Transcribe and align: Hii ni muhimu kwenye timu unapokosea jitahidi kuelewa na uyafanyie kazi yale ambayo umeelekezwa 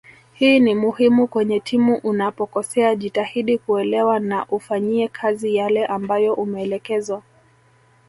Hii 0.33 0.59
ni 0.59 0.75
muhimu 0.75 1.27
kwenye 1.27 1.59
timu 1.59 1.95
unapokosea 2.03 2.95
jitahidi 2.95 3.57
kuelewa 3.57 4.19
na 4.19 4.45
uyafanyie 4.47 5.07
kazi 5.07 5.55
yale 5.55 5.85
ambayo 5.85 6.33
umeelekezwa 6.33 7.23